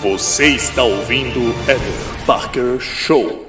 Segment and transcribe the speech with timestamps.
[0.00, 3.44] Você está ouvindo Eder Parker Show.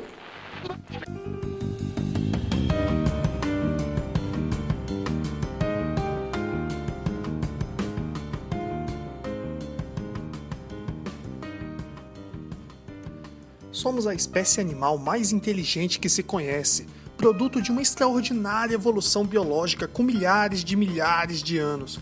[13.72, 19.88] Somos a espécie animal mais inteligente que se conhece, produto de uma extraordinária evolução biológica
[19.88, 22.00] com milhares de milhares de anos.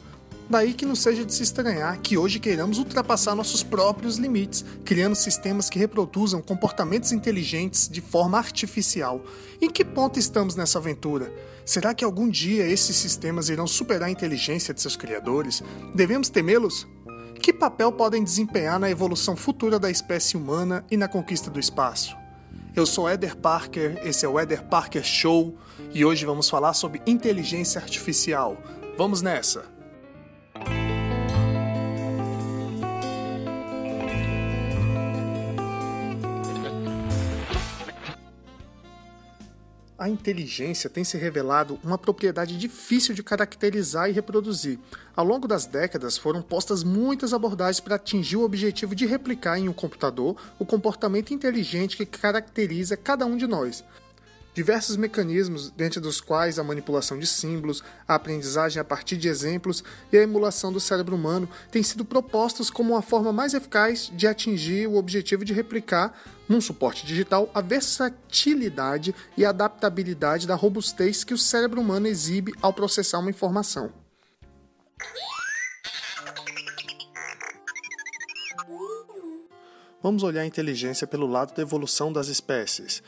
[0.50, 5.14] Daí que não seja de se estranhar que hoje queiramos ultrapassar nossos próprios limites, criando
[5.14, 9.22] sistemas que reproduzam comportamentos inteligentes de forma artificial.
[9.62, 11.34] Em que ponto estamos nessa aventura?
[11.66, 15.62] Será que algum dia esses sistemas irão superar a inteligência de seus criadores?
[15.94, 16.88] Devemos temê-los?
[17.42, 22.16] Que papel podem desempenhar na evolução futura da espécie humana e na conquista do espaço?
[22.74, 25.58] Eu sou Eder Parker, esse é o Eder Parker Show
[25.94, 28.58] e hoje vamos falar sobre inteligência artificial.
[28.98, 29.77] Vamos nessa!
[40.08, 44.80] A inteligência tem se revelado uma propriedade difícil de caracterizar e reproduzir.
[45.14, 49.68] Ao longo das décadas, foram postas muitas abordagens para atingir o objetivo de replicar em
[49.68, 53.84] um computador o comportamento inteligente que caracteriza cada um de nós
[54.58, 59.84] diversos mecanismos, dentre dos quais a manipulação de símbolos, a aprendizagem a partir de exemplos
[60.12, 64.26] e a emulação do cérebro humano, têm sido propostos como uma forma mais eficaz de
[64.26, 66.20] atingir o objetivo de replicar,
[66.50, 72.74] num suporte digital, a versatilidade e adaptabilidade da robustez que o cérebro humano exibe ao
[72.74, 73.94] processar uma informação.
[80.02, 83.04] Vamos olhar a inteligência pelo lado da evolução das espécies.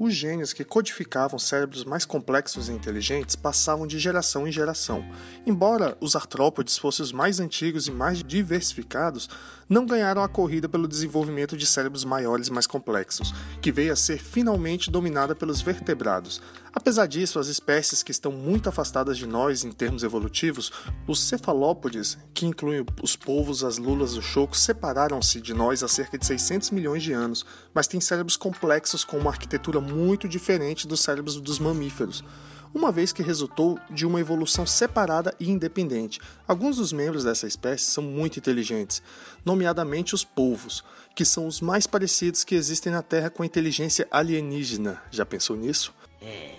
[0.00, 5.04] Os gênios que codificavam cérebros mais complexos e inteligentes passavam de geração em geração.
[5.44, 9.28] Embora os artrópodes fossem os mais antigos e mais diversificados,
[9.68, 13.96] não ganharam a corrida pelo desenvolvimento de cérebros maiores e mais complexos, que veio a
[13.96, 16.40] ser finalmente dominada pelos vertebrados.
[16.72, 20.70] Apesar disso, as espécies que estão muito afastadas de nós em termos evolutivos,
[21.06, 25.88] os cefalópodes, que incluem os polvos, as lulas e os chocos, separaram-se de nós há
[25.88, 27.44] cerca de 600 milhões de anos,
[27.74, 32.24] mas têm cérebros complexos com uma arquitetura muito diferente dos cérebros dos mamíferos
[32.74, 36.20] uma vez que resultou de uma evolução separada e independente.
[36.46, 39.02] Alguns dos membros dessa espécie são muito inteligentes,
[39.44, 40.84] nomeadamente os polvos,
[41.14, 45.02] que são os mais parecidos que existem na Terra com a inteligência alienígena.
[45.10, 45.94] Já pensou nisso?
[46.20, 46.56] É,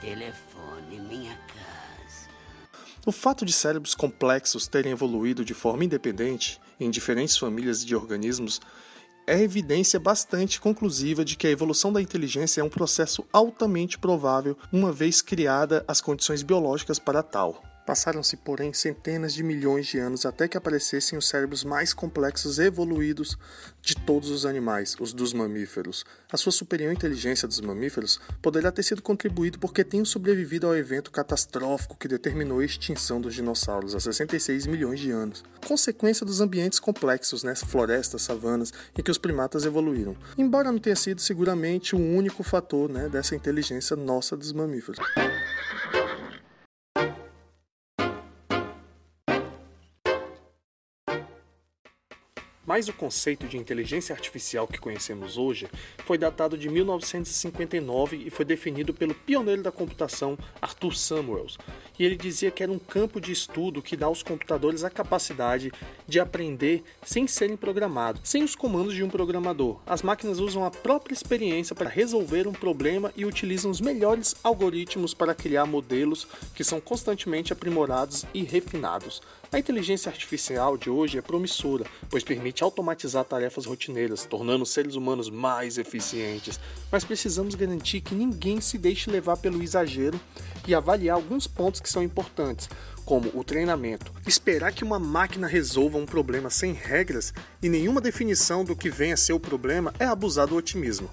[0.00, 2.28] telefone minha casa.
[3.06, 8.60] O fato de cérebros complexos terem evoluído de forma independente em diferentes famílias de organismos
[9.30, 14.58] é evidência bastante conclusiva de que a evolução da inteligência é um processo altamente provável,
[14.72, 17.69] uma vez criada as condições biológicas para tal.
[17.90, 22.66] Passaram-se, porém, centenas de milhões de anos até que aparecessem os cérebros mais complexos e
[22.66, 23.36] evoluídos
[23.82, 26.04] de todos os animais, os dos mamíferos.
[26.30, 31.10] A sua superior inteligência dos mamíferos poderá ter sido contribuído porque tenham sobrevivido ao evento
[31.10, 36.78] catastrófico que determinou a extinção dos dinossauros há 66 milhões de anos, consequência dos ambientes
[36.78, 40.16] complexos, né, florestas, savanas, em que os primatas evoluíram.
[40.38, 45.00] Embora não tenha sido seguramente o único fator né, dessa inteligência nossa dos mamíferos.
[52.70, 55.68] Mas o conceito de inteligência artificial que conhecemos hoje
[56.06, 61.58] foi datado de 1959 e foi definido pelo pioneiro da computação Arthur Samuels.
[61.98, 65.72] E ele dizia que era um campo de estudo que dá aos computadores a capacidade
[66.06, 69.80] de aprender sem serem programados, sem os comandos de um programador.
[69.84, 75.12] As máquinas usam a própria experiência para resolver um problema e utilizam os melhores algoritmos
[75.12, 79.20] para criar modelos que são constantemente aprimorados e refinados.
[79.52, 84.94] A inteligência artificial de hoje é promissora, pois permite automatizar tarefas rotineiras, tornando os seres
[84.94, 86.60] humanos mais eficientes.
[86.88, 90.20] Mas precisamos garantir que ninguém se deixe levar pelo exagero
[90.68, 92.68] e avaliar alguns pontos que são importantes,
[93.04, 94.12] como o treinamento.
[94.24, 99.12] Esperar que uma máquina resolva um problema sem regras e nenhuma definição do que vem
[99.12, 101.10] a ser o problema é abusar do otimismo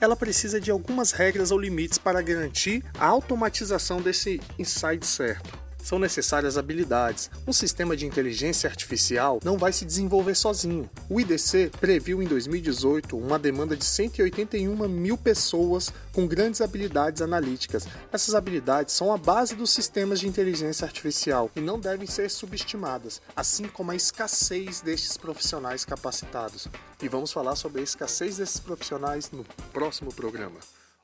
[0.00, 5.98] ela precisa de algumas regras ou limites para garantir a automatização desse insight certo são
[5.98, 7.30] necessárias habilidades.
[7.46, 10.88] Um sistema de inteligência artificial não vai se desenvolver sozinho.
[11.10, 17.86] O IDC previu em 2018 uma demanda de 181 mil pessoas com grandes habilidades analíticas.
[18.10, 23.20] Essas habilidades são a base dos sistemas de inteligência artificial e não devem ser subestimadas,
[23.36, 26.66] assim como a escassez destes profissionais capacitados.
[27.02, 30.58] E vamos falar sobre a escassez desses profissionais no próximo programa.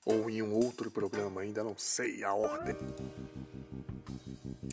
[0.06, 2.74] Ou em um outro programa, ainda não sei a ordem.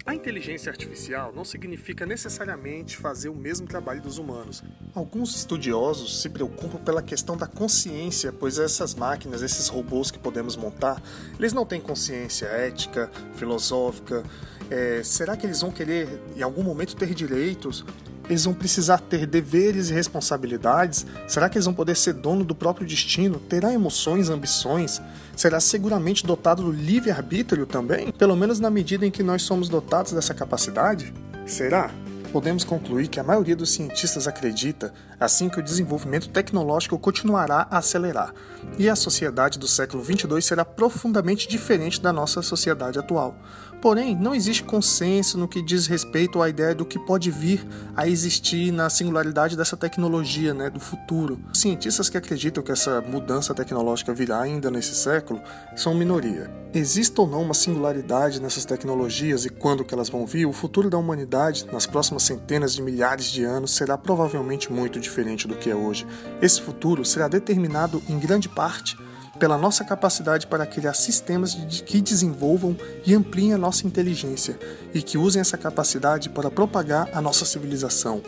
[0.08, 4.64] A inteligência artificial não significa necessariamente fazer o mesmo trabalho dos humanos.
[4.96, 10.56] Alguns estudiosos se preocupam pela questão da consciência, pois essas máquinas, esses robôs que podemos
[10.56, 11.04] montar,
[11.38, 14.24] eles não têm consciência ética, filosófica.
[14.70, 16.08] É, será que eles vão querer
[16.38, 17.84] em algum momento ter direitos?
[18.30, 21.06] Eles vão precisar ter deveres e responsabilidades?
[21.28, 23.40] Será que eles vão poder ser dono do próprio destino?
[23.40, 25.02] Terá emoções, ambições?
[25.36, 28.12] Será seguramente dotado do livre-arbítrio também?
[28.12, 31.14] Pelo menos na medida em que nós somos dotados dessa capacidade?
[31.46, 31.92] Será?
[32.32, 37.78] Podemos concluir que a maioria dos cientistas acredita assim que o desenvolvimento tecnológico continuará a
[37.78, 38.34] acelerar
[38.78, 43.36] e a sociedade do século 22 será profundamente diferente da nossa sociedade atual.
[43.82, 47.66] Porém, não existe consenso no que diz respeito à ideia do que pode vir
[47.96, 51.40] a existir na singularidade dessa tecnologia, né, do futuro.
[51.54, 55.40] Cientistas que acreditam que essa mudança tecnológica virá ainda nesse século
[55.76, 56.50] são minoria.
[56.74, 60.90] Existe ou não uma singularidade nessas tecnologias e quando que elas vão vir, o futuro
[60.90, 65.70] da humanidade nas próximas centenas de milhares de anos será provavelmente muito diferente do que
[65.70, 66.06] é hoje.
[66.42, 68.98] Esse futuro será determinado em grande parte
[69.40, 71.56] pela nossa capacidade para criar sistemas
[71.86, 72.76] que desenvolvam
[73.06, 74.58] e ampliem a nossa inteligência
[74.94, 78.22] e que usem essa capacidade para propagar a nossa civilização.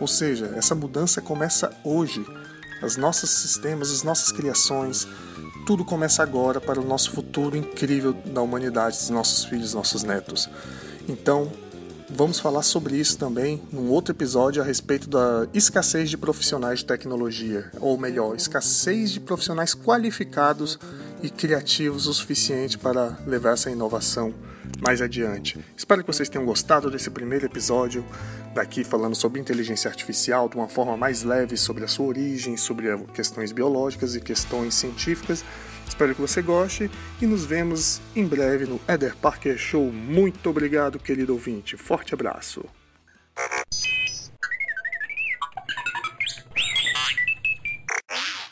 [0.00, 2.24] Ou seja, essa mudança começa hoje.
[2.82, 5.08] Os nossos sistemas, as nossas criações,
[5.66, 10.48] tudo começa agora para o nosso futuro incrível da humanidade, dos nossos filhos, nossos netos.
[11.08, 11.50] Então,
[12.08, 16.84] Vamos falar sobre isso também num outro episódio a respeito da escassez de profissionais de
[16.84, 20.78] tecnologia, ou melhor, escassez de profissionais qualificados
[21.20, 24.32] e criativos o suficiente para levar essa inovação
[24.80, 25.58] mais adiante.
[25.76, 28.04] Espero que vocês tenham gostado desse primeiro episódio
[28.54, 32.96] daqui falando sobre inteligência artificial de uma forma mais leve sobre a sua origem, sobre
[33.14, 35.44] questões biológicas e questões científicas.
[35.86, 36.90] Espero que você goste
[37.20, 39.92] e nos vemos em breve no Eder Parker Show.
[39.92, 41.76] Muito obrigado, querido ouvinte.
[41.76, 42.64] Forte abraço.